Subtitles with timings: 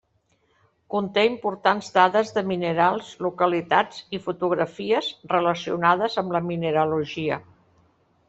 [0.93, 7.39] Conté importants dades de minerals, localitats i fotografies relacionades amb la mineralogia.